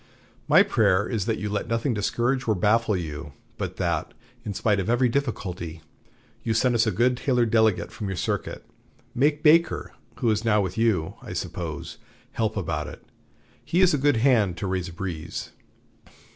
[0.47, 4.79] My prayer is that you let nothing discourage or baffle you, but that, in spite
[4.79, 5.83] of every difficulty,
[6.41, 8.65] you send us a good Taylor delegate from your circuit.
[9.13, 11.99] Make Baker, who is now with you, I suppose,
[12.31, 13.03] help about it.
[13.63, 15.51] He is a good hand to raise a breeze."